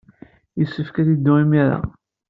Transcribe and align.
Yessefk 0.59 0.95
ad 1.01 1.07
yeddu 1.11 1.33
imir-a. 1.43 1.79